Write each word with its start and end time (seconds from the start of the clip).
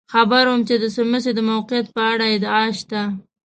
خبر 0.13 0.43
وم 0.47 0.61
چې 0.67 0.75
د 0.83 0.85
څمڅې 0.95 1.31
د 1.35 1.39
موقعیت 1.51 1.87
په 1.95 2.01
اړه 2.11 2.25
ادعا 2.35 2.63
شته. 2.79 3.01